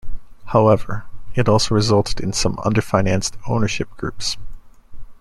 However, 0.45 1.05
it 1.35 1.47
also 1.47 1.75
resulted 1.75 2.19
in 2.21 2.33
some 2.33 2.57
under-financed 2.65 3.37
ownership 3.47 3.87
groups. 3.97 4.35